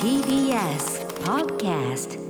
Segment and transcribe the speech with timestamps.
[0.00, 2.25] TBS Podcast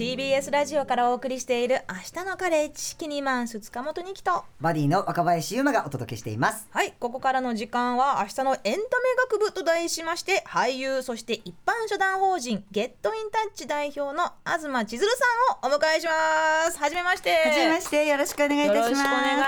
[0.00, 6.66] TBS ラジオからお送りしている明日のカレッジキニマンス塚本にきとバディの若林優馬がお届けしています。
[6.70, 8.78] はいここからの時間は明日のエンタメ
[9.30, 15.10] 学部と題しまして俳優そして一般社団法人ゲットインタッチ代表の東千鶴
[15.60, 19.02] さんをお迎えしますはじめましてはじめまして、よろしくお願いいたします。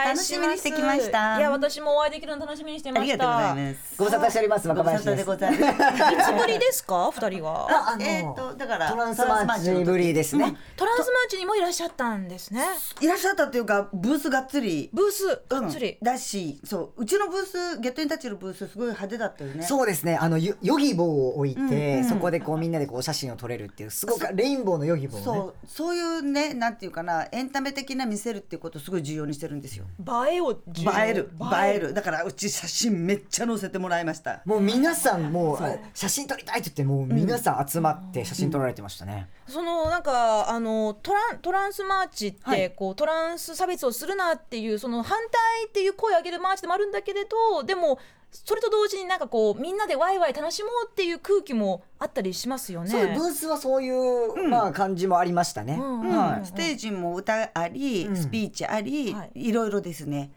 [0.04, 1.38] 楽しみにしてきました。
[1.38, 3.96] いや私もお会いできるの楽しみにしてましたありがとうございます。
[3.96, 5.44] ご無沙汰しております若林ですいます。
[5.44, 10.41] いつぶりですか二人はあえっと、だから、トランスマーチぶりですね。
[10.76, 12.62] トランスマーチにもいらっしゃったんですね
[13.00, 14.90] いらっしゃったっていうか、ブースがっつり。
[14.92, 19.64] ブースがっつり、うんだし、そう、うちのブース、ゲットインタッチのブース、すごい派手だったよね。
[19.64, 20.16] そうですね。
[20.16, 25.40] あのヨヨギボーを置いて、うんうんそこでこうみんなでこう写真を撮れるっていうすごくレインボーのヨギボーをね。
[25.40, 29.86] そう、そういうね、なんていうかな、エンタメ的な見せるっていうことをすごい重要にしてるんですよ。
[30.28, 34.42] 映えを重要映える、映える、だから、うち写真めっちゃ載せてもらいました。
[34.44, 35.58] もう皆さんもう
[35.94, 39.28] 写真撮りたいって言ってもう皆さん集まって写真撮られてましたね。
[39.48, 47.98] そのなんかあのトラントランスマーチって、はいこうトランス差別をするなっていうその反対っていう声を上げるマーチでもあるんだけれどでも
[48.32, 52.90] それと同時になんかこうみんなでワイワイ楽しもうっていう空気もあったりしますよね。
[52.90, 55.74] そうブースはそういう、まあ感じもありましたね。
[55.78, 56.46] うんはい。
[56.46, 60.30] ステージも歌あり、んスピーチあり、はいい、ろいろですね。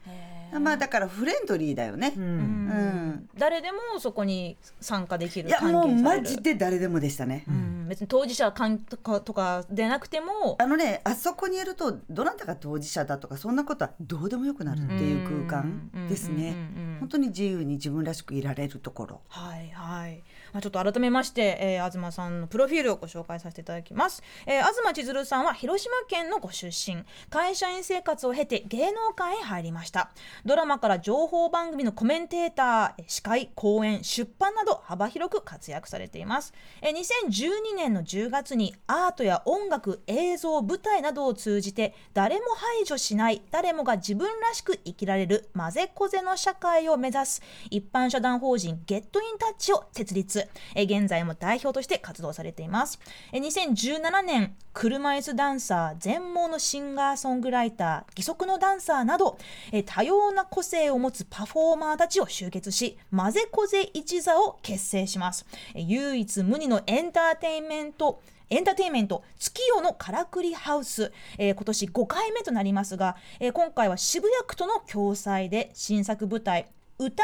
[0.60, 2.14] まあだからフレンドリーだよね。
[2.16, 3.30] うんうん。
[3.38, 7.44] 誰でもそこに参加できるいやもうマジで誰でもでしたね。
[7.48, 16.98] うん、別に当事者かんとかとかでなくてもあのねあそこにいるとどなたが当事者だとかそんなことはどうでもよくなるっていう空間ですねん。
[17.00, 19.22] 本当に自由に自分らしくいられるところ。
[19.28, 20.24] はいはい、
[20.56, 27.04] まあ、ちょっと改めまして、えー、東さんのプロフィールをご紹介させていただきます、えー、東千鶴さんは広島県のご出身。
[27.30, 30.12] 会社員生活を経て芸能界へ入りました。
[30.46, 50.45] ドラマから情報番組のコメンテーター司会講演出版など幅広く活躍されています、えー、2012年の10月にアートや音楽映像舞台などを通じて誰も排除しない誰もが自分らしく生きられる混ぜこぜの社会を目指す一般社団法人ゲットインタッチを設立。
[50.76, 53.00] え現在も代表として活動されています。
[53.32, 59.38] え2017年車椅子ダンサー全盲のシンガーソングライター義足のダンサーなど
[59.72, 65.46] え多様な個性を持つパフォーマーたちを集結し混ぜこぜ一座を結成します。
[65.74, 76.68] え唯一無二のエンターテインメントエンターテインメント月夜のからくりハウス、えー今年5回目となりますが、えー今回は渋谷区との共催で新作舞台
[76.98, 77.24] 歌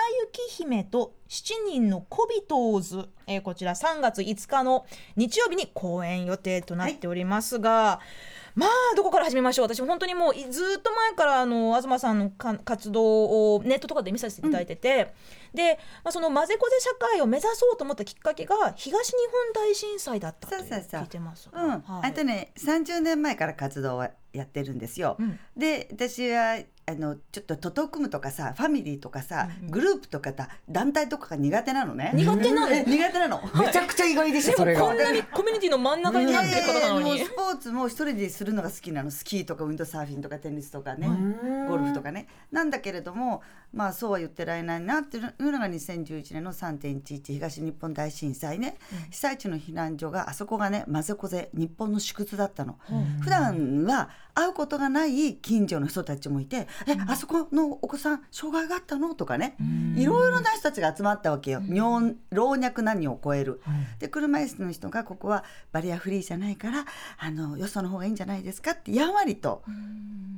[0.53, 8.01] 雪姫と7人のコビトーズ、えーこちら3月5日の日曜日に公演予定となっておりますが、
[8.53, 9.67] まあどこから始めましょう？
[9.73, 15.13] 私本当にもうずっと前からあの東さんの活動をネットとかで見させていただいてて、
[15.53, 19.13] で、まあ、その混ぜこぜ社会を目指そうと思ったきっかけが東日
[19.53, 21.01] 本大震災だったとそうそうそう。
[21.01, 22.09] 聞いてますがうん、はい。
[22.09, 25.17] あとね30年前から活動はやってるんですよ。
[25.19, 25.39] うん。
[25.57, 32.11] で私はあのちょっと徒党組むとかさファミリーとかさ、グループとかだ団体とかが苦手なのね。
[32.13, 32.71] 苦手なの？
[32.71, 33.41] え 苦手なの。
[33.53, 34.81] めちゃくちゃ意外でしたそれが。
[34.81, 34.97] こん。
[34.97, 37.05] なにコミュニティの真ん中になってる方なのに。
[37.05, 39.11] もうスポーツも一人でするのが好きなの。
[39.11, 41.07] スキーとかウィンドサーフィンとかテニスとかね
[41.67, 42.27] ゴルフとかね。
[42.51, 43.41] なんだけれども
[43.73, 48.77] まあそうは言ってられないなっていうのが2011年の3.11東日本大震災ね、
[49.09, 52.77] 被災地の避難所があそこがね混ぜこぜ日本の縮図だったの、
[53.21, 59.55] 普段は会うことがない近所の人たちもいて「えあそこのお子さん障害があったの?」とかね。
[59.95, 63.61] いろいろな人たちが集まったわけよ、尿老若男女を超える。
[63.99, 66.85] で車椅子の人がここはバリアフリーじゃないから
[67.17, 69.63] あのよその方がいいんじゃないですかってやんわりと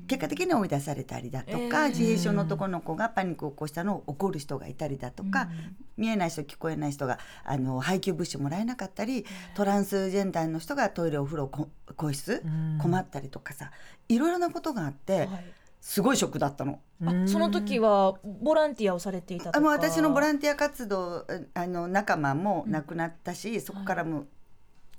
[0.07, 5.49] 結果的に追い出されたりだとか、自閉症の男の子がパニックを起こしたのを怒る人がいたりだとか、
[5.97, 12.43] 見えない人聞こえない人があの配給物資もらえなかったりトランスジェンダーの人がトイレお風呂こ個室
[12.81, 13.71] 困ったりとかさ
[14.09, 15.53] いろいろなことがあって、はい。
[15.85, 16.79] すごいショックだったの。
[17.05, 19.57] あその時はボランティアをされていたとか？
[19.57, 24.23] あもう私のボランンティア活動あの仲間も亡くなったし、そこからも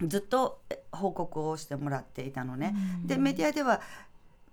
[0.07, 2.75] ずっとえ報告をしてもらっていたのね。
[3.07, 3.81] でメディアでは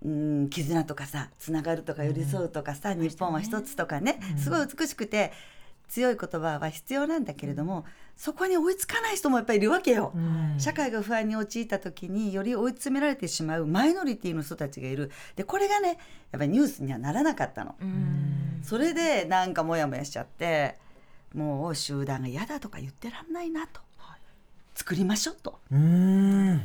[0.04, 5.32] うん絆とかさつながるとか寄り添うとかさ、日本は一つとかね、すごい美しくて
[5.88, 7.84] 強い言葉は必要なんだけれども、
[8.16, 10.12] そこに追いつかない人もやっぱりいるわけよ。
[10.58, 15.10] 社会が不安に陥った時により追い詰められてしまうマイノリティの人たちがいる。
[15.36, 15.98] でこれがね
[16.30, 17.76] やっぱりニュースにはならなかったの。
[18.62, 20.78] それでなんかモヤモヤしちゃって
[21.34, 23.80] もう集団が嫌だとか言ってらんないなと、
[24.74, 25.60] 作りましょうと。
[25.70, 26.62] うーん。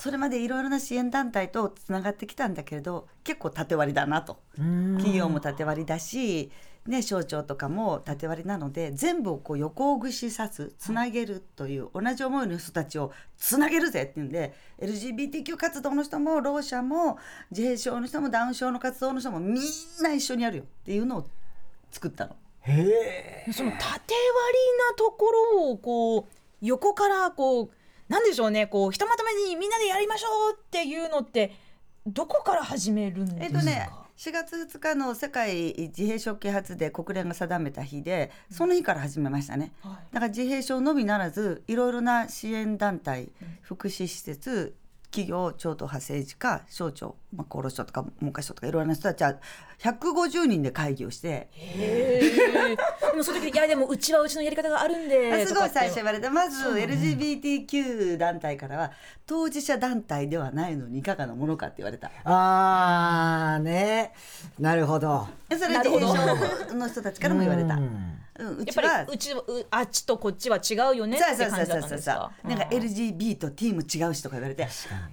[0.00, 4.40] それまでいろいろな支援団体とつながってきたんだけれど結構縦割りだなと。
[4.56, 6.50] 企業も縦割りだし
[6.86, 17.18] ね、省庁とかも縦割りなので全部をこう横串刺すつなげるという、同じ思いの人たちをつなげるぜっていうんで LGBTQ 活動の人もろう者も
[17.50, 19.62] 自閉症の人もダウン症の活動の人もみん
[20.02, 21.26] な一緒にやるよっていうのを
[21.90, 22.36] 作ったの。
[22.62, 23.52] へえ。
[23.52, 24.14] その縦割り
[24.90, 26.24] なところをこう
[26.62, 27.70] 横からこう
[28.10, 31.52] なんでしょうねこうひとまとめにみんなでやりましょうっていうのって
[32.06, 40.14] どこから始めるんですか、えっとね4月2日の世界自閉症啓発で国連が定めた日でその日から始めましたね、はい。
[40.14, 43.30] だから自閉症のみならずいろいろな支援団体、
[43.62, 44.76] 福祉施設
[45.10, 49.36] 企業超党派政治家省庁、まあ、厚労省とか文科省とかいろいろな人たちは
[49.78, 51.48] 150人で会議をして
[53.10, 58.92] でもその時いやでもうちはうちのやり方があるんであすごい最初言われたまず LGBTQ 団体からは
[59.26, 62.10] 当事者団体ではないのにいかがなものかって言われた。
[62.24, 64.12] あーね。
[64.58, 65.28] なるほど。
[65.50, 66.06] それなるほど。
[66.06, 67.74] 自閉症の人たちからも言われた。
[67.74, 67.80] う
[68.40, 68.82] うんんうやっちは。
[68.82, 71.88] ぱりうちはうあっちとこっちは違うよねってそうそう感じだそうそうそう。
[71.88, 74.66] ったんですかなんか LGB と T も違うしとか言われて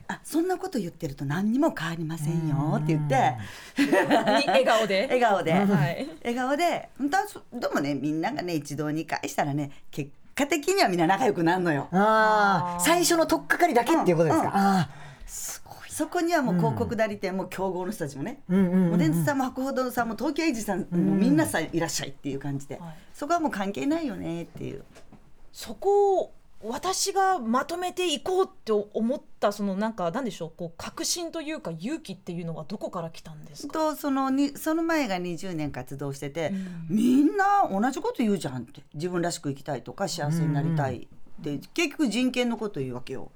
[0.08, 3.34] あそんなこと言ってると何にも変わりませんよって言って。
[3.78, 5.02] に笑顔で。
[5.04, 6.08] 笑顔で、はい。
[6.24, 6.90] 笑顔で。
[6.98, 11.88] 本当はそでもねみんながね一堂に会したらね結果的にはみんな仲良くなるのよ。
[11.92, 14.48] ああ最初の取っかかりだけっていうことですか、うん。
[14.48, 14.56] うん。
[14.56, 14.90] あ
[15.98, 18.92] そこにはもう広告代理店も競合の人たちもね、あうんうんうん。
[18.92, 20.82] モデンツさんも博報堂さんも東京エイジさん。
[20.82, 22.98] もみんなさんいらっしゃいっていう感じで、はい。
[23.16, 24.84] そこはもう関係ないよねっていう。
[25.52, 33.74] そこを私がまとめていこうって思ったそのなんかなんでしょうこう確信というか勇気っていうのはどこから来たんですか？
[33.74, 36.86] とそのにその前が20年活動してて、ん。
[36.90, 38.84] みんな同じこと言うじゃんって。
[38.94, 41.08] 自分らしく生きたいとか幸せになりたい
[41.40, 43.32] って、結局人権のこと言うわけよ。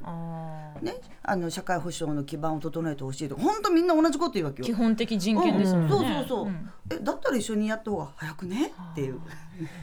[0.81, 4.65] ね、あの社会保障の基盤を整えてほしいとか本当みんな同じこと言うわけよ。
[4.65, 8.71] 基本的人権ですもんね、そうそうそう、んえだったら一緒にやった方が早くね？
[8.91, 9.19] っていう。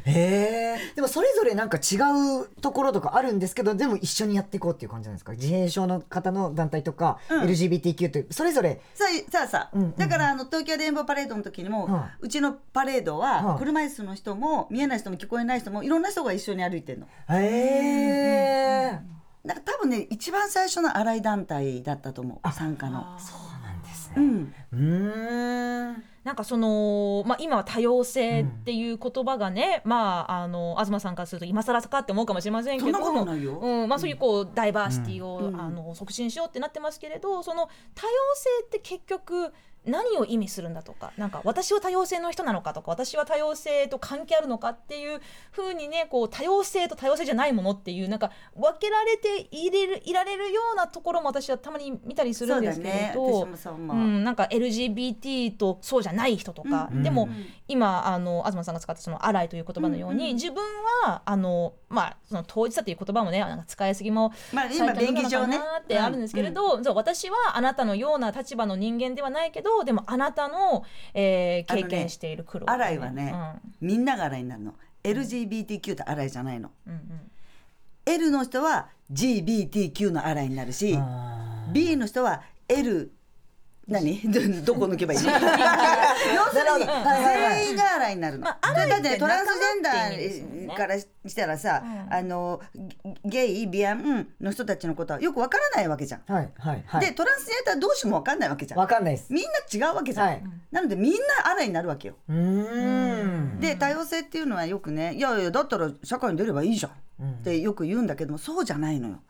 [0.04, 1.96] へえでもそれぞれなんか違
[2.42, 5.32] うところとかあるんですけどでも一緒にやっていこうっていう感じなんですか？
[5.32, 7.42] 自閉症の方の団体とか、うん。
[7.44, 8.80] LGBTQ ってそれぞれ。
[8.94, 13.58] さあさあさあ、うんうんだからあの東京レインボーパレードの時にも、はうちのパレードははい。
[13.58, 17.06] 車椅子の人も見えない人も聞こえない人もいろんな人が一緒に歩いてるの。
[17.30, 17.38] へ
[18.94, 19.00] え
[19.46, 22.52] だから多分ね一番最初の荒井団体だったと思う。
[22.52, 23.16] 参加の。
[24.08, 24.16] すね。
[24.16, 26.04] うん、うーん。
[26.24, 32.90] なんかその、まあ、今は多様性っていう言葉がね、まあ、あの東さんからすると今更かって思うかもしれませんけど
[33.60, 33.88] うん。
[33.88, 35.58] まあ、そういうこうダイバーシティを、うん。
[35.58, 39.52] あの促進しようってなってますけれどその多様性って結局
[39.86, 45.20] 何を意味するんだとかなんか私は多様性の人なのかとか私は多様性と関係あるのかっていう
[45.52, 53.28] ふうにねこう多様性と多様性じゃないものっていうなんか分けられていれるいられるようなところも私はたまに見たりするんですけれど。
[53.30, 53.58] そうだね。
[53.66, 57.02] う思う、うん、なんか LGBT とそうじゃない人とか、うん。
[57.02, 60.34] でも、うん今あの東さんが使ったその「アライ」という言葉のように、うんうん。
[60.36, 60.64] 自分
[61.04, 73.34] はあの、まあ、その当事者という言葉もねなんか使いすぎもまあ今便宜上ねなってあるんですけれど、そう私はあなたのような立場の人間ではないけどでもあなたの、えー経験している苦労、荒井はね、
[73.80, 74.74] みんなが荒井になるの。
[75.04, 76.70] LGBTQ と荒井じゃないの。
[76.86, 76.92] うん。
[76.92, 77.02] うん、
[78.06, 83.12] L の人は GBTQ の荒井になるしあ B の人は L
[83.88, 84.20] 何？
[84.30, 84.40] ど
[84.74, 85.20] どこ抜けばいい？
[85.20, 88.44] の 要するに全員が荒井になるの。
[88.44, 92.60] まあだってトランスジェンダーからしたらさ、うんあの
[93.24, 96.32] ゲイビアンの人たちのことはよくわからないわけじゃん。
[96.32, 98.80] はいはいはいでトランスジェンダー同士もわかんないわけじゃん。
[98.80, 99.44] わかんないですみん
[99.80, 100.26] な違うわけじゃん。
[100.28, 101.18] はいなのでみんな
[101.50, 102.14] 荒いになるわけよ。
[103.58, 106.90] で多様性っていうのはよくねいやいやだったら社会に出ればいいじゃ
[107.24, 109.20] んってよく言うんだけどもそうじゃないのよ。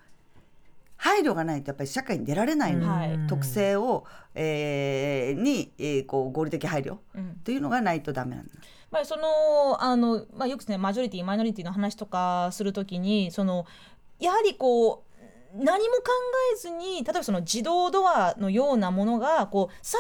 [0.98, 3.26] 配慮がないとやっぱり社会に出られないの、はい。
[3.28, 7.34] 特性を、えーに、えーこう合理的配慮っうん。
[7.44, 8.48] ていうのがないとダメなの。
[8.90, 13.66] まあ、そのあの、まあ、よくねマジョリティマイノリティの話とかするときにその
[14.18, 15.04] やはりこ
[15.54, 16.02] う何も考
[16.52, 19.96] えずに例えばその自動ドアのようなものがこうさ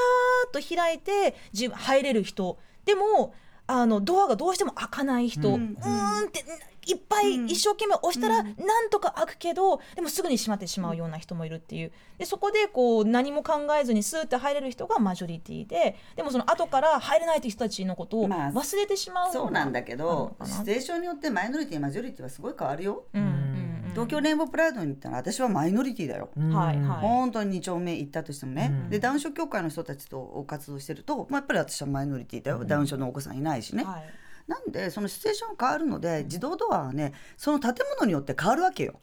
[0.46, 2.58] ーっと開いて自入れる人。
[2.84, 3.34] でも
[3.66, 6.42] あのドアがどうしても開かない人、ううんーんって
[6.88, 7.46] いっぱいうん。
[7.46, 8.44] 一生懸命押したらうん。
[8.66, 11.92] なんとか開くけどでもすぐに閉まってしまうような人もいるっていう。
[12.18, 23.04] でそこでこう何も考えずにスーッて入れる人がマジョリティででもその後から入れないという人たちのことをまあ忘れてしまうのがそうなんだけどシチュエーションによってマイノリティマジョリティはすごい変わるよ。
[23.12, 23.22] うん。
[23.22, 23.28] うん。
[23.28, 23.90] うん。
[23.90, 26.30] 東京レインボープライドに行ったら私はマイノリティだよ。
[26.36, 26.54] うん。
[26.54, 27.00] はいはい。
[27.00, 28.90] 本当に2丁目行ったとしてもね、うん。
[28.90, 34.04] でダウン症協会の人たちと活動してると、まあ、やっぱり私はマイノリティだよ、ダウン症のお子さんいないしね、はい
[34.48, 38.94] なんでそのシチュエーション変わるので自動ドアはねその建物によって変わるわけよ。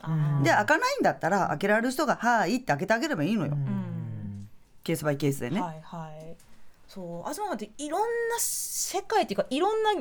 [0.44, 3.60] で開かないんだったら開けられる人が「はい」って開けてあげればいいのよ、うん。
[3.60, 4.50] ん
[4.84, 5.62] ケースバイケースでね。
[5.62, 6.36] はいはい。
[6.88, 7.24] そう。
[7.24, 8.08] 東さんっていろんな
[8.40, 9.92] 世界っていうかいろんな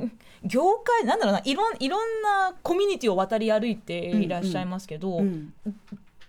[0.44, 1.42] 業界なんだろうな。
[1.44, 5.52] いろんいろんなコミュニティを渡り歩いていらっしゃいますけど、うん。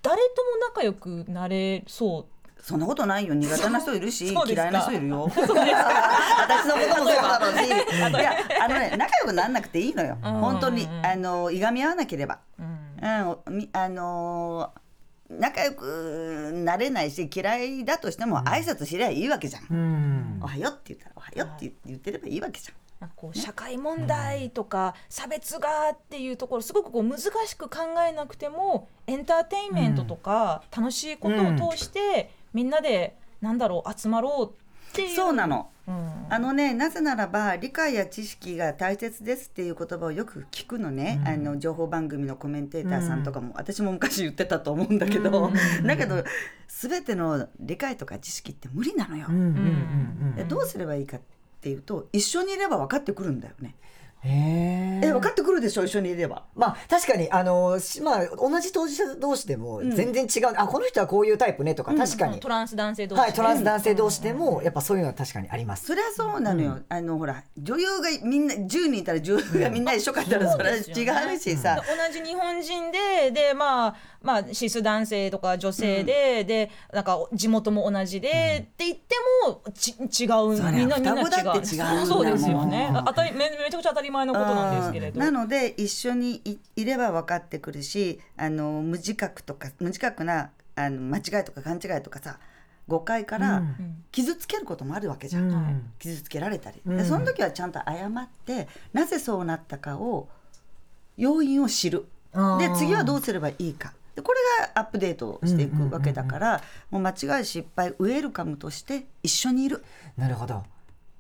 [0.02, 2.35] 誰とも仲良くなれそう
[2.66, 3.36] そんなことないよ。
[3.36, 5.30] 苦手な人いるし嫌いな人いるよ。
[5.30, 7.68] 私のこともそうだろうし。
[7.68, 7.70] い
[8.24, 10.18] やあのね仲良くならなくていいのよ。
[10.24, 10.34] うん。
[10.40, 12.40] 本当にあのいがみ合わなければ。
[12.58, 13.38] うん。
[13.48, 13.56] うん。
[13.56, 14.74] みあの
[15.30, 20.40] 仲良くなれないし嫌いだとしても挨拶すりゃいいわけじゃん、うん。
[20.42, 22.76] おはよって言ったらおはよって言言ってればいいわけじゃん。
[23.00, 35.16] なんかこう社会問題とか差別がっていうところすごくこう難しく考えなくてもエンターテインメントとか楽しいことを通してみんなでなんだろう集まろうっていう。
[35.16, 35.70] そうなの。
[35.88, 36.26] うん。
[36.30, 45.52] あのねなぜならば理解や知識が大切ですっていう言葉をよく聞くのね、あの情報番組のコメンテーターさんとかも、私も昔言ってたと思うんだけど、
[45.84, 46.24] だけど
[46.70, 49.28] 全ての理解とか知識って無理なのよ。
[49.30, 50.36] うん。
[50.38, 50.48] うん。
[50.48, 51.22] どうすればいいかっ
[51.60, 53.76] ていうと一緒にいれば分かってくるんだよね。
[54.28, 56.44] ええ分かってくるでしょ一緒にいれば。
[56.56, 65.86] まあ確かにあのしまあ同じ当事者同士でも全然違う、あこの人はこういうタイプねとか確かに、トランス男性同士はいトランス男性同士でもやっぱそういうのは確かにあります。
[65.86, 79.16] そりゃそうなのよ、あのほら女優がみんな10人いたら女優がみんな一緒かったらそれは違うしさ、同じ日本人ででまあまあシス男性とか女性で、でなんか地元も同じで、って言って
[79.46, 81.24] もち違うみんなみんな違
[81.62, 82.06] う。
[82.06, 82.92] そうですよね。
[83.06, 92.40] 当たりめめちゃくちゃ当たり前のことなんですけれどなので一緒にいいれば分かってくるしあの無自覚とか無自覚なあの間違いとか勘違いとかさ
[92.88, 94.04] 誤解からうん。
[94.12, 95.92] 傷つけることもあるわけじゃん、うん。
[96.00, 96.98] 傷つけられたり、うん。
[96.98, 100.30] でその時はちゃんと謝ってなぜそうなったかを
[101.18, 102.06] 要因を知る。
[102.60, 103.94] で次はどうすればいいか。
[104.16, 109.84] でこれがアップデートしていくわけだから、もう間違い失敗ウェルカムとして一緒にいる。
[110.18, 110.64] なるほど。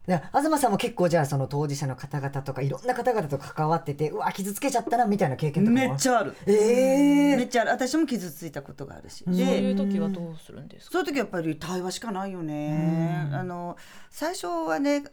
[0.07, 7.71] で東さんも結構じゃあその当事者の方々とかいろんな方々と関わっててうわ傷つけちゃったなみたいな経験とかもめっちゃある、ええめっちゃある。
[7.71, 10.93] 私も傷ついたことがあるし、そうでいう時はどうするんですか？
[10.93, 13.29] そういう時はやっぱり対話しかないよね。
[13.33, 13.77] あの
[14.09, 15.03] 最初はね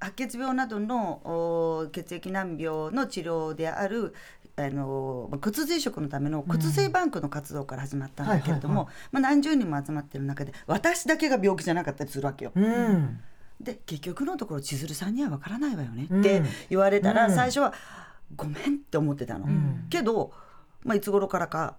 [0.00, 4.14] 白血病などのお血液難病の治療である
[4.56, 12.52] あのまあ骨髄移植のための骨髄バンクの活動から始まったんだけれども、何十人も集まってる中で私だけが病気じゃなかったりするわけよ。
[12.54, 13.20] うん
[13.60, 16.06] で結局のところ千鶴さんには分からないわよね。
[16.10, 16.20] うん。
[16.20, 17.34] って言われたら、うん。
[17.34, 17.72] 最初は
[18.36, 19.46] ごめんって思ってたの。
[19.46, 19.86] ん。
[19.90, 20.32] けど、
[20.82, 21.76] まあ、いつ頃からか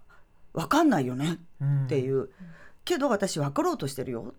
[0.54, 1.40] 分かんないよね。
[1.86, 2.30] っていう、
[2.84, 4.34] けど私分かろうとしてるよ。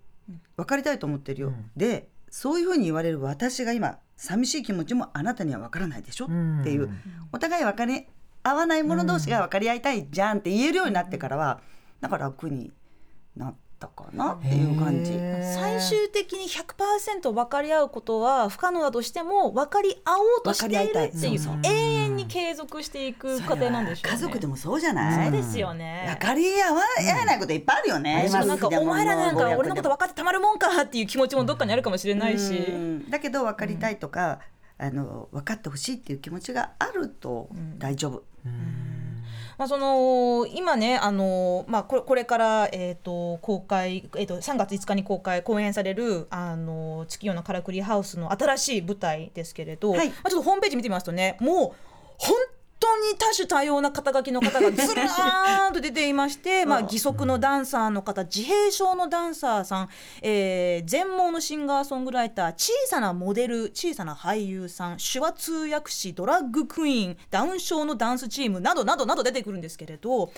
[0.57, 1.71] 分かりたいと思ってるよ、うん。
[1.77, 6.61] でそういうふうに言われる私が今寂しい気持ちもあなたには分からないでしょ、うん。
[6.61, 6.91] っていう。
[7.33, 8.07] お互い分かり
[8.43, 11.61] 合わない者同士が分かり合いたいじゃんって言えるようになってからは
[12.01, 12.73] なんか楽に
[13.37, 15.13] なったかなっていう感じ。
[15.55, 24.17] 最終的に100%分かり合うことは不可能だとしても分かり合おうとしているっていうそうそう永遠に継続していく過程なんでしょうね。
[24.17, 26.07] 家族でもそうじゃない、そうですよね。
[26.09, 26.81] 分かり合わ
[27.27, 28.17] ないこといっぱいあるよね。
[28.17, 33.11] ありますなんかお前らなんか俺のこと分かってたまるもんかっていう気持ちもどっかにあるかもしれないし、うん。
[33.11, 34.41] だけど分かりたいとか、
[34.79, 38.23] あの分かってほしいっていう気持ちがあると大丈夫。
[39.59, 50.09] まあ、その今ねあの、まあ、これこれから、えー、と公開、えー、と3月5日に公開公演されるあの月夜のからくりハウスの新しい舞台ですけれど、はい。
[50.09, 52.37] まあ、ちょっとホームページ見てみますとねもう本
[52.79, 59.89] 当に多種多様な肩書きの方がずらーんと出ていまして、 まあ、義足のダンサーの方自閉症のダンサーさん、
[60.23, 64.99] えー全盲のシンガーソングライター小さなモデル小さな俳優さん。
[64.99, 70.31] 手話通訳士ドラッグクイーンダウン症のダンスチームなどなどなど出てくるんですけれど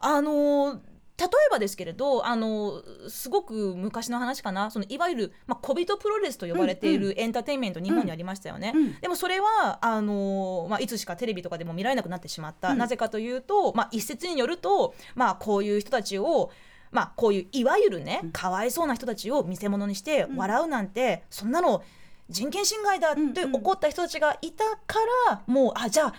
[0.00, 0.78] あのー
[1.22, 4.72] 例えばですけれどあのすごく昔の話かな。
[4.72, 16.50] そのいわゆる、まあ、小人プロレスと呼ばれているエンターテインメント、日本にありましたよね、うんでもそれはあの、まあ、いつしかテレビとかでも見られなくなってしまった、なぜかというと、まあ、一説によると、まあ、こういう人たちを
[16.90, 21.82] まあ、こういういわゆるね、かわいそうな人たちを見せ物にして笑うなんて、そんなの
[22.28, 24.98] 人権侵害だって怒った人たちがいたか
[25.28, 26.14] ら、もうあじゃあ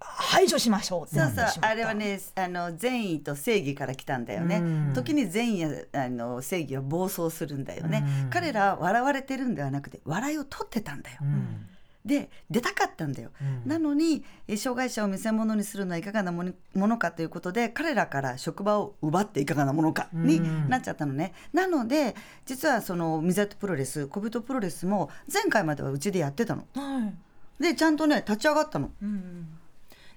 [0.00, 1.46] 排除しましょうそうそう。
[1.60, 4.92] あれはねあの善意と正義から来たんだよね、うん。
[4.94, 11.66] 時に善意やあの正義は暴走するんだよね、彼らは笑われてるんではなくて笑いを取ってたんだよ、うん。
[12.04, 13.68] で出たかったんだよ、うん。
[13.68, 20.68] なのにえ障害者を見せ物にするのはいかがなものかということで彼らから職場を奪っていかがなものかにうん。
[20.68, 22.14] なっちゃったのね、なので
[22.46, 26.66] 実はそのミザットプロレス小人プロレスも前回まではうちでやってたの。
[26.74, 27.12] は
[27.60, 27.62] い。
[27.62, 28.92] でちゃんとね立ち上がったの。
[29.02, 29.57] うん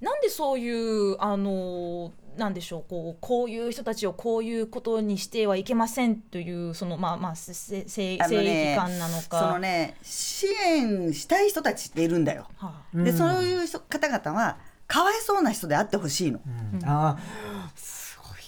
[0.02, 9.40] なんでそういうあのなんでしょうこうこういう人たちをこういうことにしてはいけませんというそのまあまあせせ正義感なのか。
[9.40, 12.48] そのね支援したい人たちっているんだよ。
[12.58, 16.40] はあでそういう人方々はかわいそうな人であってほしいの。
[16.84, 18.01] あーすごい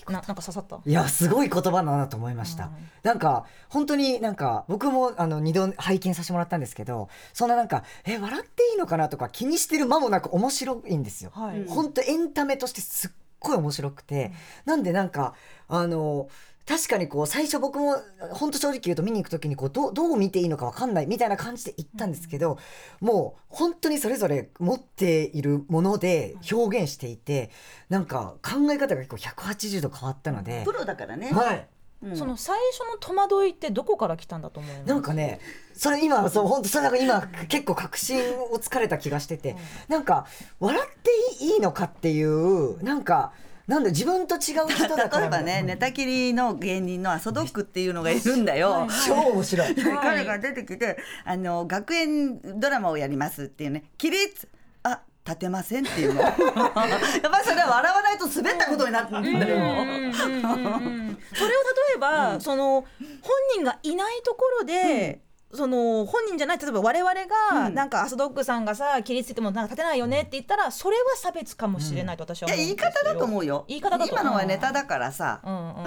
[0.08, 0.80] ななんか刺さった？
[0.86, 2.72] いやすごい言葉だなと思いました、
[3.04, 11.66] なんか本当になんか僕もあの2度拝見させてもらったんですけどそんななんかえ笑っていいのかなとか気にしてる間もなく面白いんですよ、はい。
[11.68, 14.32] 本当エンタメとしてすっごい面白くて、
[14.66, 15.34] なんでなんか
[15.68, 16.30] あの
[16.66, 17.98] 確かにこう最初僕も
[18.32, 22.58] 本当正直言うと見に行く時にこうどうどう見ていいのか分かんないみたいな感じで行ったんですけど、
[23.02, 27.52] もう本当にそれぞれ持っているもので表現していて
[27.90, 30.64] なんか考え方が結構180度変わったので。
[30.66, 31.32] プ、ロだからね。
[31.34, 31.68] はい、
[32.04, 32.16] うん。
[32.16, 34.84] その最初の戸惑いってどこから来たんだと思うの？
[34.86, 35.42] なんかね
[35.74, 39.58] それ今そう本当それなんか今結構確信をつかれた気がしてて、
[39.90, 40.28] なんか
[40.62, 41.02] 笑っ
[41.38, 43.34] ていいのかっていうなんか
[43.68, 44.40] なんだ自分と違う
[44.70, 45.22] 人だから。
[45.24, 48.88] 例えばね、寝たきりの芸人のアソドックっていうのがいるんだよ。
[49.08, 49.76] 超面白い。
[49.76, 53.86] 彼が出てきてあの学園ドラマをやりますっていうね。
[53.98, 54.50] 起立。
[54.84, 56.22] あ立てませんっていうの。
[56.24, 59.62] やっぱりそれは笑わないと滑ったことになってるんだよ、うん。
[59.62, 62.86] うんうんうんそれを例えば、その
[63.22, 65.22] 本人がいないところで、
[65.54, 67.74] その本人じゃない例えば我々が、うん。
[67.74, 73.66] なんかアスドッグさんがさ起立しててもなんか立てないよねって言ったらそれは差別かもしれないと私はい思うんや言いですよ方だと思うよ。
[73.68, 75.84] 言い方だと今のはネタだからさ、うんうん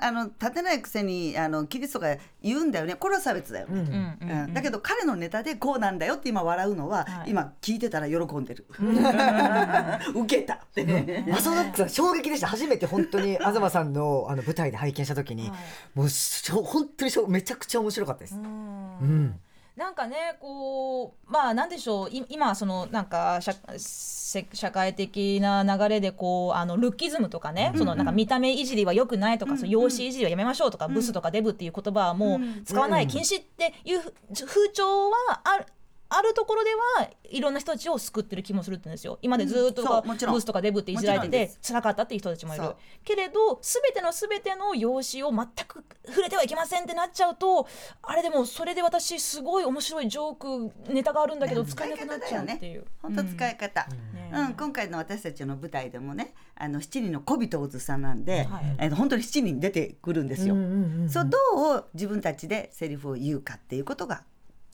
[0.00, 2.94] あの立てないくせにあのキリストが言うんだよね。
[2.94, 7.30] これは差別だよね、うんだけど彼のネタでこうなんだよって今笑うのは、はい。
[7.30, 8.66] 今聞いてたら喜んでる、
[10.14, 12.46] 受けたってね、マソノックさん衝撃でした。
[12.46, 15.58] 初めて本当に東さんのあの舞台で拝見した時に、はい。
[15.94, 18.34] もうしょ本当にしょめちゃくちゃ面白かったです。
[18.34, 19.40] うんうん。
[19.76, 22.10] なんかねこうまあなんでしょう。
[22.10, 33.06] い今そのなんか社せ社会的な流れでこうあのルッキズムとかね、そのなんか見た目いじりは良くないとか、その容姿いじりはやめましょうとか、ブスとかデブっていう言葉はもう使わない。
[33.06, 35.66] 禁止っていう風潮はある。
[36.10, 39.18] あるところではいろんな人たちを救ってる気もするって言うんですよ。
[39.20, 40.34] 今までずっとうんそうもちろん。
[40.34, 42.64] ブスとかデブっていじられてて辛かったっていう人たちもいる。
[43.04, 47.66] けれど全ての全ての容姿を全く触れてはいけませんってなっちゃうと
[48.02, 52.44] あれでもそれで私すごい面白いジョークネタがあるんだけど使えなくなっちゃう。
[52.44, 52.84] っていう。
[53.02, 54.54] 本当使い方、ねうん。
[54.54, 58.76] 今回の私たちの舞台でもねあの7人の小人をずさんなんで、はい。
[58.78, 60.54] えー本当に7人出てくるんですよ。
[60.54, 61.10] うんうんうん。
[61.10, 61.38] そうど
[61.76, 64.24] う自分たちでセリフを言うかっていうことが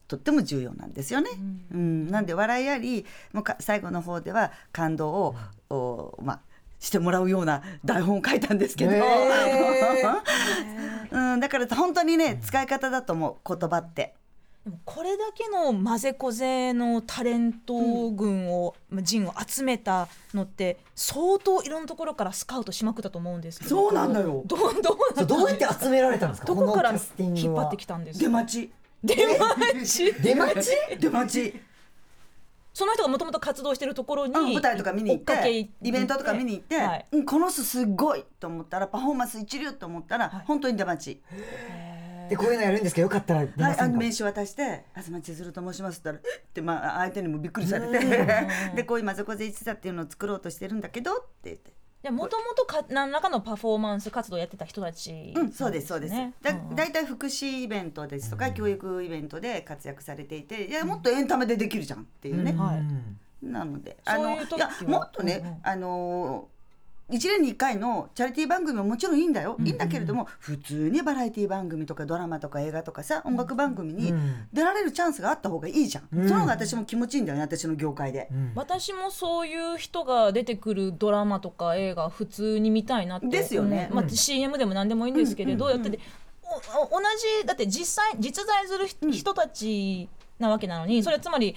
[0.06, 1.30] とっても重要なんですよね。
[1.72, 2.10] うん。
[2.10, 5.34] なんで笑いありもうか最後の方では感動を、
[5.70, 6.40] おまあ
[6.78, 9.00] してもらうような台本を書いたんですけど、へ
[11.10, 14.14] うん、だから本当にね使い方だと思う言葉って。
[14.86, 23.70] これだけの混ぜこぜのタレント群を、まあ陣を集めたのって相当いろんなところからスカウトしまくったと思うんですけど。
[23.70, 24.42] そうなんだよ。
[24.46, 26.46] どうどうどうやって集められたんですか？
[26.46, 28.72] どこから引っ張ってきたんです出か待ち
[29.04, 30.12] 出待ち？
[30.14, 30.70] 出待ち？
[30.98, 31.60] 出待ち。
[32.72, 37.06] その人がもともと活動してるところに、うん舞台とか見に行ってイベントとか見に行って、はい。
[37.12, 40.44] うん、この人すごいと思ったらパフォーマンス一流と思ったら、はい。
[40.46, 41.22] 本当に出待ち。
[42.28, 47.98] でこういうのやるんですけどよかったらはい、あの名刺渡して「東千鶴と申します」って言ったら「えっ?」て、まあ、相手にもびっくりされて
[48.74, 51.74] でこういう「まぜこぜ一座」っていうのを作ろうとしてるんだけどって言って。
[52.04, 56.14] でもともとか何らかのパフォーマンス活動をやってた人たちうん、そうですそうです。
[56.42, 62.52] だうんだいたい福祉イベントですとか、教育イベントで活躍されていていやもっとエンタメでできるじゃんっていうね。
[62.52, 62.78] はい。
[62.78, 65.58] うんなのであのいやもっとね、うんうん。
[65.62, 66.48] あの
[67.10, 74.48] 1年に1回のチャリティー番組ももちろんいいんだよ、いいんだけれども普通にバラエティー番組とかドラマとか映画とかさ音楽番組にうん。
[74.52, 76.28] 出られるチャンスがあった方がいいじゃん、うん。
[76.28, 78.28] その方が私も気持ちいいんだよね私の業界で。
[78.30, 78.52] うん。
[78.54, 83.90] 私もそういう人が出てくるドラマとか映画普通に見たいなってですよね。
[83.92, 85.70] まあうん CM でも何でもいいんですけれど、うん。
[85.72, 85.76] うん。
[85.76, 86.02] やってて
[86.42, 87.02] おお同
[87.40, 91.54] じだって実際実在する人人たちなわけなのにそれはつまり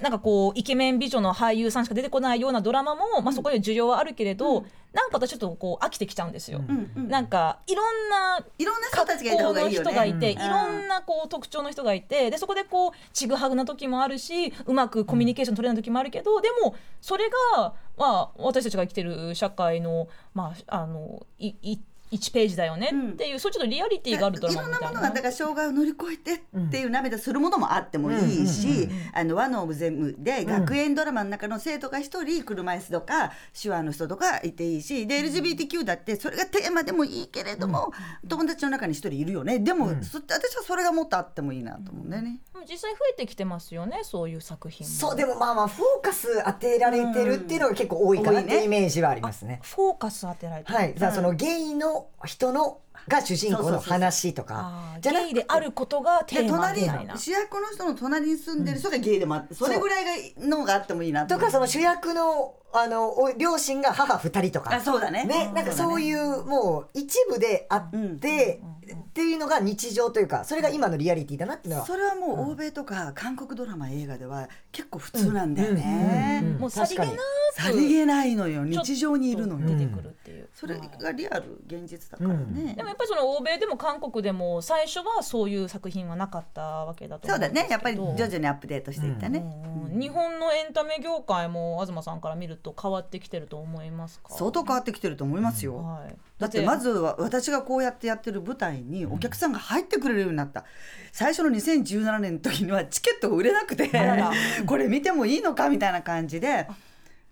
[0.00, 6.62] なんかこうイケメン美女の俳優さんしか出てこないようなドラマも、まあ、そこで需要はあるけれど、なんか私ちょっとこう飽きてきちゃうんですよ。
[6.66, 6.90] うん。
[6.96, 7.08] うん。
[7.08, 21.78] なんかいろんないろんな人たちがいた方がいいよ格好の人がいいろんなこう特徴の人がいてでそこでこうちぐはぐな時もあるしうまくコミュニケーション取れない時もあるけど、でもそれが、まあ、私たちが生きてる社会の,、まあ、あのいい
[22.10, 37.92] 1ページだよねっていう、そういうちょっとリアリティがあるドラいろんなものがだから障害を乗り越えてっていう涙するものもあってもいいし「あのワノオブゼム」で学園ドラマの中の生徒が一人車椅子とか手話の人とかいていいしで LGBTQ だってそれがテーマでもいいけれども、
[38.28, 39.58] 友達の中に一人いるよね。
[39.58, 42.40] でも、そ私はそれがもっとあってもいいなと思うんだよね。
[42.68, 44.92] 実際増えてきてますよねそういう作品も。
[44.92, 49.60] そうでもまあまあフォーカス当てられてるっていうのが結構多いかなっていうイメージはありますね。
[49.62, 50.76] フォーカス当てられてる。
[50.76, 57.16] はい、そのゲイの人のが主人公の話とかじゃなくゲイであることがテでーマ隣みたいな。
[57.16, 64.74] 主役の人の隣に住んでる人がゲイでもあって、それぐらいがのがあってもいいなとかその主役のあのお両親が母二人とか。
[64.74, 65.24] あそうだね。
[65.24, 68.60] ねなんかそういうもう一部であって、
[68.92, 71.86] っていうのが日常というかそれが今のリアリティだなっていうのは。
[71.86, 76.42] それはもう欧米とか韓国ドラマ映画では結構普通なんだよね。
[76.58, 77.16] もうさりげなく
[77.54, 78.64] さりげないのよ。
[78.64, 80.16] 日常にいるのよ、出てくる
[80.52, 87.68] それがリアル現実だからね、でもやっぱりその欧米でも韓国でも最初はそういう作品はなかったわけだと思そううんですけど。
[87.68, 87.70] だね。
[87.70, 94.32] やっぱり徐々にアップデートしていったね、うん日本のエンタメ業界も東さんから見ると変わってきてると思いますか？
[94.34, 100.64] 相当変わってきてると思いますよ、はい、だってまずは私がこうやってやってる舞台にお客さんが入ってくれるようになった。
[101.12, 103.90] 最初の2017年の時にはチケットが売れなくて。
[104.66, 105.68] これ見てもいいのか？
[105.68, 106.68] みたいな感じで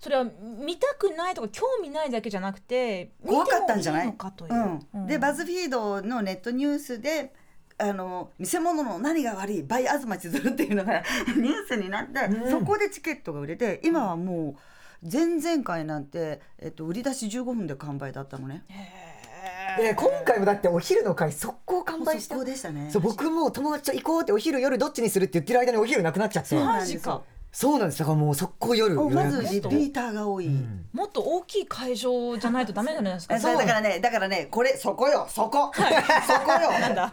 [0.00, 4.06] それは見たくないとか興味ないだけじゃなくて怖かったんじゃない？
[4.06, 4.86] のかという、うん。
[4.94, 5.06] うん。
[5.06, 7.32] でバズフィードのネットニュースで
[7.78, 9.62] あの見せ物の何が悪い？
[9.62, 11.02] バイ東千鶴っていうのが
[11.36, 14.56] ニュースになって、そこでチケットが売れて今はも
[15.02, 18.64] う前々回なんて、えっと、売り出し15分で完売だったのね。
[19.78, 22.34] で今回もだってお昼の回速攻完売した。
[22.34, 22.88] 速攻でしたね。
[22.90, 26.54] そう僕も友達と行こうってお昼夜どっちにするって言ってる間にお昼なくなっちゃって。
[26.56, 27.98] マジかですよそうなんです。
[27.98, 30.48] だからもう速攻夜予まず約リピーターが多い。
[30.92, 33.36] もっと大きい会場じゃないとダメじゃないですか？
[33.36, 36.70] えそれだからねだからねこれそこよそこ、そこよ。
[36.78, 37.12] なんだ。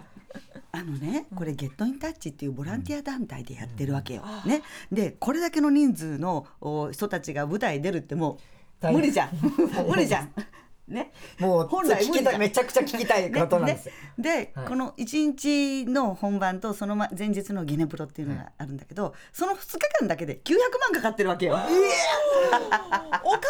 [0.72, 4.24] あのねこれゲットインタッチっていうボランティア団体でやってるわけよ。
[4.46, 8.38] ね、でこれだけの人数のお人たちが舞台に出るっても
[8.84, 9.30] う無理じゃん。
[9.88, 10.34] 無理じゃん。
[10.88, 14.68] ね、もう本来聞きたいめちゃくちゃ聞きたいことなんですよ、 で、はい。
[14.68, 21.56] この1日の本番とそのま前日のゲネプロっていうのがあるんだけど、その2日間だけで900万かかってるわけよ。
[23.24, 23.42] お金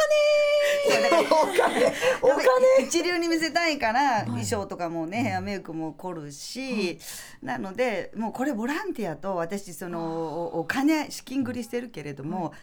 [1.29, 2.85] お金お金。
[2.85, 6.99] 一流に見せたいから衣装とかもねヘアメイクも凝るし、
[7.41, 12.53] なのでもうこれボランティアと私そのおお金資金繰りしてるけれども、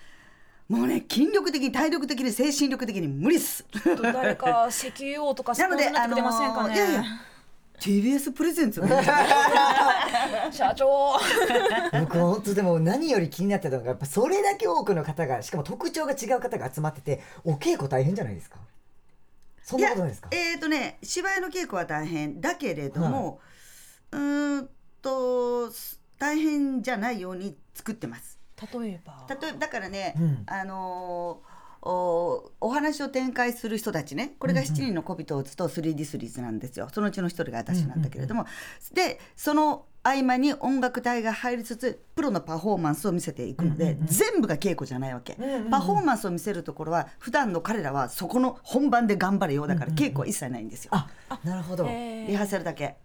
[0.77, 3.65] もうね筋力的に体力的に精神力的に無理っす。
[4.03, 7.05] 誰か 石油王とかスポなのなってくれませんかね、いやいや
[7.79, 8.87] TBS プレゼンツの
[10.51, 11.19] 社長。
[12.01, 18.57] 僕本当でも何より気になってたのがやっぱそれだけ多くの方がしかも特徴が違う方が集まっててお稽古大変じゃないですか？
[19.63, 20.29] そんなことないですか？
[20.33, 23.41] えっ、とね芝居の稽古は大変だけれども、
[24.13, 24.69] うーん
[25.03, 25.71] と
[26.19, 28.39] 大変じゃないように作ってます。
[28.81, 29.27] 例えば。
[29.29, 30.43] 例えばだからね、うん。
[30.47, 34.37] あのーおお話を展開する人たちね。
[34.39, 36.89] これが7人の小人を打つと 3D スリーズなんですよ。
[36.93, 38.47] そのうちの一人が私なんだけれども、
[38.95, 45.37] でその合間に音楽隊が入りつつプロのパフォーマンスを見せていくので、全部が稽古じゃないわけ、
[45.71, 51.11] パフォーマンスを見せるところは普段の彼らはそこの本番で頑張れよだから稽古は一切ないんですよ、あ
[51.43, 51.85] なるほど。
[51.87, 52.27] えー。
[52.29, 52.97] リハーサルだけ。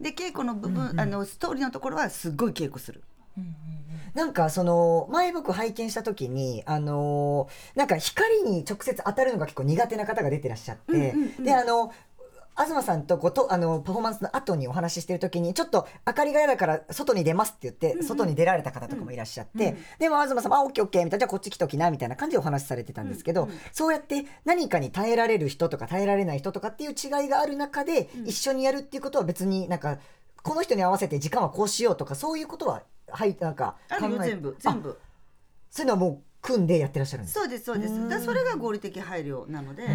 [0.00, 3.02] で稽古の部分、あのストーリーのところはすっごい稽古する
[4.14, 11.92] なんかその前僕拝見した時にあのーなんか光に直接当たるのが結構苦手な方が出てらっしゃって、であの
[12.58, 29.98] 東さんとこうとあのパフォーマンスの後にお話ししてる時にちょっと明かりが嫌だから外に出ますって言って、外に出られた方とかもいらっしゃって、でも東さんも「あオッケーオッケー」みたいな「じゃあこっち来ときな」みたいな感じでお話しされてたんですけど、そうやって何かに耐えられる人とか耐えられない人とかっていう違いがある中で、一緒にやるっていうことは別になんか
[30.42, 34.98] この人に合わせて時間はこうしようとかそういうことははいなんかあるよ全部全部。
[35.70, 37.34] そういうのはもう組んでやってらっしゃるんです。
[37.34, 38.08] かそうですそうです。
[38.08, 39.86] だそれが合理的配慮なので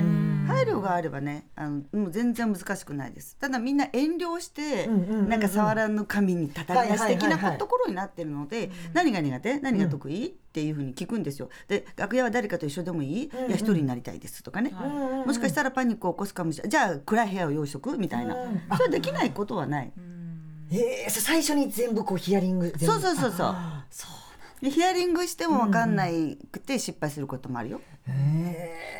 [0.47, 3.35] 配慮があればねあのもう全然難しくないです。
[3.35, 5.29] ただみんな遠慮して、うんうんうんうん。
[5.29, 7.57] なんか触らぬ神にたたり出し的はいはいはいはない。
[7.57, 9.59] ところになってるので、何が苦手？
[9.59, 11.49] 何が得意、っていうふうに聞くんですよ。
[11.67, 14.71] で楽屋は誰かと一緒でもいい、いや一人になりたいですとかね、
[15.25, 16.71] もしかしたらパニックを起こすかもしれない。
[16.71, 17.97] じゃあ暗い部屋を用意しとく？
[17.97, 18.35] みたいな、
[18.77, 19.91] それできないことはない、
[20.71, 23.47] ええ最初に全部こうヒアリングそうそうそうそう。
[23.47, 24.11] あそう
[24.61, 27.81] でヒアリングしても分かんないくて失敗することもあるよ、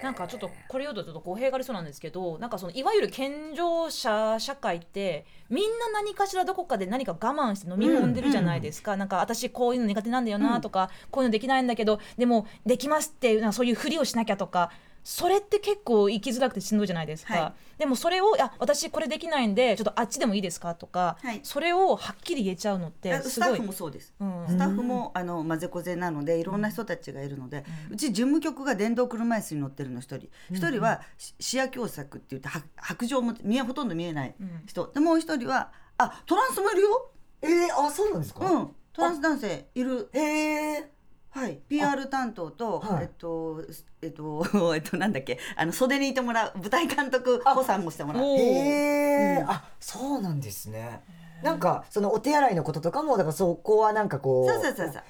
[0.04, 14.70] なんかちょっとこれ言うとちょっと語弊がありそうなんですけどなんかそのいわゆる健常者社会ってみんな何かしらどこかで何か我慢して飲み込んでるじゃないですか、なんか私こういうの苦手なんだよなとか、こういうのできないんだけどでもできますっていうなんかそういうふりをしなきゃとか
[15.10, 21.40] それって結構生きづらくてしんどいじゃないですか、はでもそれを「あ私これできないんでちょっとあっちでもいいですか?」とか、はい。
[21.44, 24.14] それをはっきり言えちゃうのってあスタッフもそうです。
[24.20, 24.46] うん。
[24.50, 30.28] スタッフもあの混ぜこぜなのでいろんな人たちがいるので、うち事務局が電動車椅子に乗ってるの一人。
[30.52, 37.12] 一人はし視野狭窄って言っては白状も見えほとんど見えない人、でもう一人はあトランスもいるよ。
[37.42, 38.76] えー、あそうなんですか、うん。
[38.92, 40.10] トランス男性いる。
[40.12, 40.97] へえ
[41.38, 43.04] はい、PR 担当と、はい。
[43.04, 43.62] えっと、
[44.02, 48.24] えっと、 えっと、なんだっけ、あの袖にいてもらう、舞台監督補佐もしてもらう。
[48.24, 51.04] へえ、あそうなんですね。
[51.44, 55.04] なんかそのお手洗いのこととかもだからそこはなんかこうそうそうそうそう。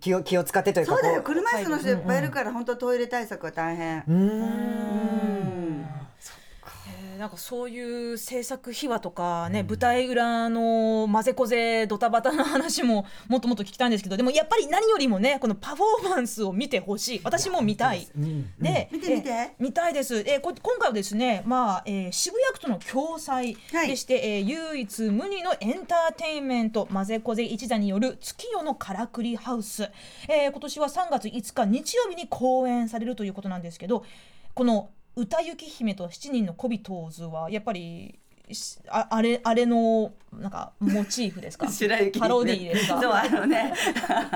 [0.00, 1.92] 気を気を使ってというかそうだよ、こ車椅子の人い。
[1.94, 4.02] っぱいいるから、本当トイレ対策は大変。
[4.08, 5.55] うん
[7.18, 17.20] なんかそういう制作秘話とかね、舞台裏の混ぜこぜドタバタな話ももっともっと聞きたいんですけどでもやっぱり何よりもねこのパフォーマンスを見てほしい。
[17.24, 18.06] 私も見たい。
[18.16, 18.50] うん。
[18.58, 19.30] で、見て見て。
[19.30, 20.18] え見たいです。
[20.18, 29.90] えーこ今回はですね、まあ、えー渋谷区との共催でして、えー唯一無二のエンターテインメント、混ぜこぜ一座による月夜のからくりハウス。
[30.28, 34.04] えー今年は3月5日日曜日に公演されるということなんですけど、
[34.54, 38.18] この歌雪姫と七人の小人図はやっぱり
[38.52, 41.66] しああれあれのなんかモチーフですか？
[41.72, 43.00] 白雪パロディーですか？
[43.00, 43.72] そうあのね。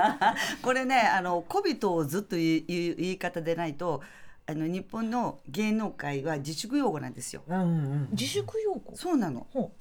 [0.61, 4.01] これねあの小人をずっという言い方でないと
[4.47, 7.43] あの日本の芸能界は自粛用語なんですよ。
[7.47, 8.95] うんうん自粛用語？
[8.95, 9.47] そうなの。
[9.51, 9.71] ほ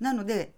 [0.00, 0.04] う。
[0.04, 0.52] なので、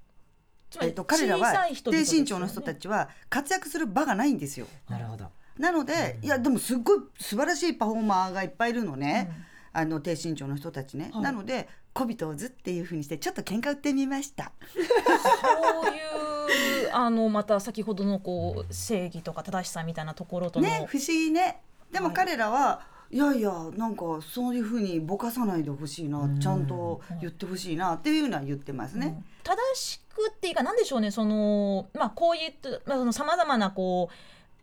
[0.81, 1.53] えっと、彼らは
[1.85, 4.67] 低身長の人たちは活躍する場がないんですよ。
[4.88, 5.27] なるほど。
[5.59, 9.31] なので、いやでもすっごい素晴らしいパフォーマーがいっぱいいるのね、
[9.72, 11.22] あの低身長の人たちね、はい。
[11.22, 14.52] なので小人をずっていうふうにしてちょっと喧嘩売ってみました。
[14.72, 21.62] そういうあのまた先ほどのこう正義とか正しさみたいなところとの、ね不思議ね。
[21.90, 22.80] でも彼らは、
[23.11, 34.14] い、やいやなんかそういうふうにぼかさないでほしいな、ちゃんと言ってほしいなっていうのは言ってますね、正しくっていうかなんでしょうねそのまあこういったまあそのさまざまなこう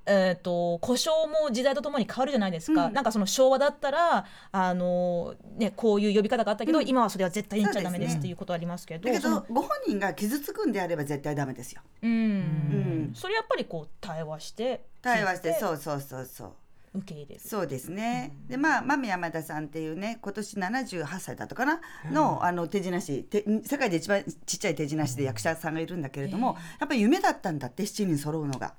[0.09, 2.93] えー、と故障も時代とともに変わるじゃないですか、うん。
[2.93, 6.87] なんかその昭和だったらあの、ね、こういう呼び方があったけど、うん。
[6.87, 9.07] 今はそれは絶対に言っちゃダメですっていうことありますけど。
[9.07, 11.81] だけどご本人が傷つくんであれば絶対ダメですよ。
[12.01, 13.11] うん、うん。
[13.13, 16.51] それやっぱりこう対話して対話してそうそうそうそう
[16.99, 17.41] 受け入れる。
[17.43, 18.35] そうですね。
[18.47, 21.81] でまあマミ山田さんっていうね今年78歳だったかな？
[22.11, 28.73] のあの手品師て世界で一番ちっちゃい手品師で役者さんがいるんだけれどもやっぱり夢だったんだって7人揃うのが。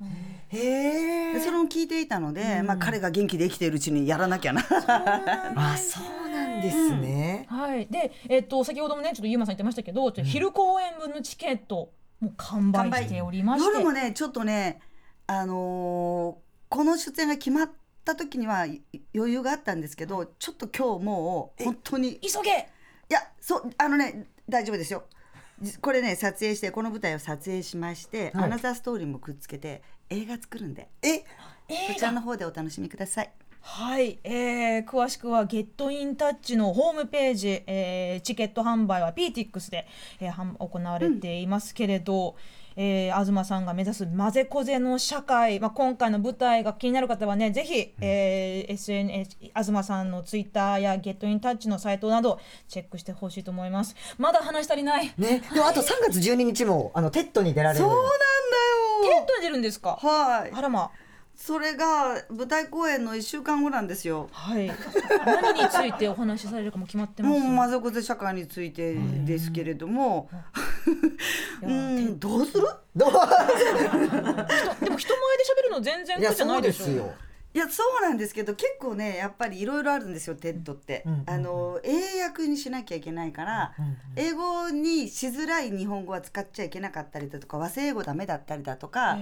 [0.48, 1.32] へえ。
[1.34, 4.62] でそれも聞いていたので、まあ彼が元気で生きているうちにやらなきゃな。
[4.62, 13.72] あそうなんですね、 はい、で、えっと先ほどもねちょっとゆうまさん言ってましたけど、昼公演分のチケットもう完売しておりまして。
[13.72, 14.80] 夜もねちょっとね
[15.26, 17.70] あのーこの出演が決まっ
[18.04, 18.82] た時にはい
[19.14, 22.18] 余裕があったんですけどちょっと今日もう本当に。
[22.20, 22.50] 急げ！
[22.50, 25.04] いやそうあのね大丈夫ですよ。
[25.60, 28.44] じこれね撮影してこの舞台を撮影しまして、はい。
[28.44, 30.88] アナザーストーリーもくっつけて映画作るんで。
[31.02, 31.24] え？
[31.92, 33.32] そちらの方でお楽しみください。
[33.62, 39.86] はい、えー、詳しくはゲットインタッチのホームページ、えーチケット販売は PTX で、
[40.18, 42.36] えー行われていますけれど、
[42.76, 53.94] えー東さんが目指す混ぜこぜの社会、まあ、今回の舞台が気になる方はねぜひ、えー SNS 東さんのツイッターやゲットインタッチのサイトなどチェックしてほしいと思います。
[54.18, 55.06] まだ話し足りない。
[55.06, 55.42] テね。
[55.52, 57.84] でもあと3月12日もあの TED に出られる。
[57.84, 58.10] そうなんだよ。
[59.22, 59.98] ントに出るんですか？
[60.00, 60.50] はい。
[60.54, 60.90] あらま
[61.42, 64.28] それが舞台公演の1週間後なんですよ。
[64.30, 64.70] はい。
[65.24, 67.40] 何についてお話しされるかも決まってます？
[67.40, 70.28] もう混ぜこぜ社会についてですけれども。
[71.62, 72.20] うん。
[72.20, 72.68] どうする？
[72.94, 73.10] どう？
[73.10, 74.44] でも人前で
[74.84, 77.14] 喋るの全然苦じゃないでしょ。
[77.52, 83.74] いやそうなんですけど結構ねやっぱりいろいろあるんですよ TED って、うんうんあの英訳にしなきゃいけないから、
[84.14, 89.18] 英語にしづらい日本語は使っちゃいけなかったりだとか和製英語ダメだったりだとか、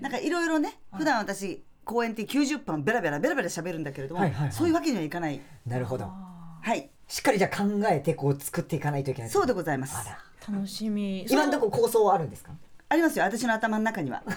[0.00, 4.52] なんかいろいろね普段私講演って90分ベラベラベラベラ喋るんだけれども、はいはいはい。
[4.52, 5.40] そういうわけにはいかない。
[5.66, 6.04] なるほど。
[6.06, 6.90] はい。
[7.06, 9.96] しっかりじゃあ考えてこう作っていかないといけないそうでございます。
[10.50, 11.24] 楽しみ。
[11.30, 12.52] 今のとここ構想はあるんですか？
[12.88, 14.22] ありますよ私の頭の中には。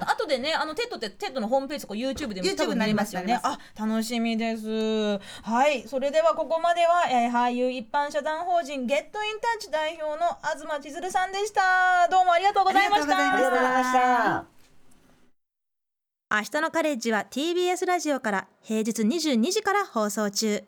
[0.00, 3.28] あとでねあのテッドってテッドのホームページとか YouTube でも YouTube 多分見れますよね。
[3.28, 5.18] になりあ楽しみです。
[5.42, 5.88] はい。
[5.88, 12.06] それではここまでは、えー俳優一般社団法人 Get in touch 代表の東ちづるさんでした。
[12.10, 13.16] どうもありがとうございました。
[13.16, 14.44] ありがとうございました。
[16.30, 20.62] 明日のカレッジは TBS ラジオから平日22時から放送中。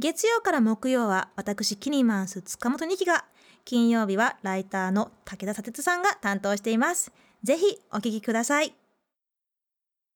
[0.00, 3.24] 月曜から木曜は私キニマンス塚本二希が
[3.68, 7.12] 金曜日はライターの武田砂鉄さんが担当しています。
[7.42, 8.77] ぜひお聞きください。